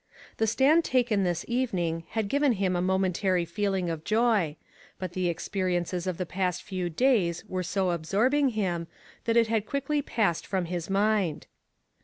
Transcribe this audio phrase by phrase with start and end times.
[0.37, 4.55] The stand taken this evening had given him a momentary feeling of joy;
[4.97, 8.87] but the experiences of the past few days were so absorbing him,
[9.25, 11.45] that it had quickly passed from his mind.